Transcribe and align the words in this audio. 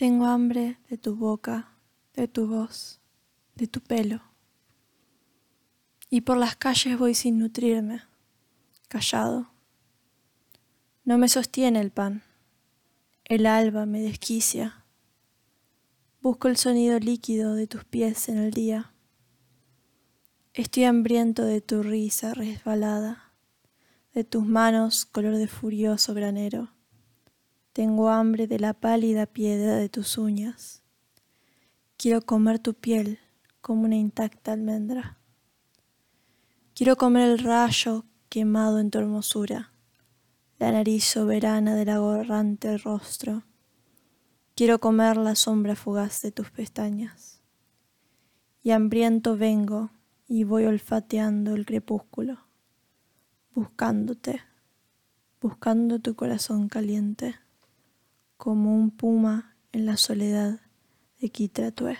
Tengo 0.00 0.24
hambre 0.24 0.78
de 0.88 0.96
tu 0.96 1.14
boca, 1.14 1.74
de 2.14 2.26
tu 2.26 2.46
voz, 2.46 3.02
de 3.54 3.66
tu 3.66 3.82
pelo. 3.82 4.22
Y 6.08 6.22
por 6.22 6.38
las 6.38 6.56
calles 6.56 6.98
voy 6.98 7.14
sin 7.14 7.38
nutrirme, 7.38 8.00
callado. 8.88 9.50
No 11.04 11.18
me 11.18 11.28
sostiene 11.28 11.80
el 11.82 11.90
pan, 11.90 12.22
el 13.26 13.44
alba 13.44 13.84
me 13.84 14.00
desquicia. 14.00 14.86
Busco 16.22 16.48
el 16.48 16.56
sonido 16.56 16.98
líquido 16.98 17.54
de 17.54 17.66
tus 17.66 17.84
pies 17.84 18.30
en 18.30 18.38
el 18.38 18.52
día. 18.52 18.94
Estoy 20.54 20.84
hambriento 20.84 21.44
de 21.44 21.60
tu 21.60 21.82
risa 21.82 22.32
resbalada, 22.32 23.34
de 24.14 24.24
tus 24.24 24.46
manos 24.46 25.04
color 25.04 25.36
de 25.36 25.46
furioso 25.46 26.14
granero 26.14 26.70
tengo 27.80 28.10
hambre 28.10 28.46
de 28.46 28.58
la 28.58 28.74
pálida 28.74 29.24
piedra 29.24 29.76
de 29.76 29.88
tus 29.88 30.18
uñas. 30.18 30.82
Quiero 31.96 32.20
comer 32.20 32.58
tu 32.58 32.74
piel 32.74 33.18
como 33.62 33.84
una 33.84 33.96
intacta 33.96 34.52
almendra. 34.52 35.16
Quiero 36.74 36.96
comer 36.96 37.30
el 37.30 37.38
rayo 37.38 38.04
quemado 38.28 38.80
en 38.80 38.90
tu 38.90 38.98
hermosura, 38.98 39.72
la 40.58 40.72
nariz 40.72 41.04
soberana 41.04 41.74
del 41.74 41.88
agorrante 41.88 42.76
rostro. 42.76 43.44
Quiero 44.54 44.78
comer 44.78 45.16
la 45.16 45.34
sombra 45.34 45.74
fugaz 45.74 46.20
de 46.20 46.32
tus 46.32 46.50
pestañas. 46.50 47.40
Y 48.62 48.72
hambriento 48.72 49.38
vengo 49.38 49.88
y 50.28 50.44
voy 50.44 50.66
olfateando 50.66 51.54
el 51.54 51.64
crepúsculo, 51.64 52.40
buscándote, 53.54 54.42
buscando 55.40 55.98
tu 55.98 56.14
corazón 56.14 56.68
caliente 56.68 57.36
como 58.50 58.74
un 58.74 58.90
puma 58.90 59.54
en 59.70 59.86
la 59.86 59.96
soledad 59.96 60.58
de 61.20 61.28
Quitratue. 61.28 61.96